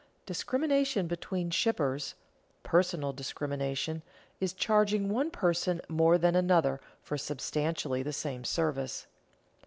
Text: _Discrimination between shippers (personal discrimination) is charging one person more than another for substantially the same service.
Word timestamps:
_Discrimination 0.25 1.07
between 1.07 1.51
shippers 1.51 2.15
(personal 2.63 3.13
discrimination) 3.13 4.01
is 4.39 4.51
charging 4.51 5.09
one 5.09 5.29
person 5.29 5.79
more 5.89 6.17
than 6.17 6.35
another 6.35 6.81
for 7.03 7.19
substantially 7.19 8.01
the 8.01 8.11
same 8.11 8.43
service. 8.43 9.05